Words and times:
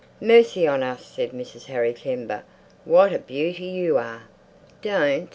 "Mercy 0.19 0.65
on 0.65 0.81
us," 0.81 1.05
said 1.05 1.29
Mrs. 1.29 1.65
Harry 1.67 1.93
Kember, 1.93 2.41
"what 2.85 3.09
a 3.09 3.21
little 3.21 3.27
beauty 3.27 3.65
you 3.65 3.97
are!" 3.99 4.23
"Don't!" 4.81 5.29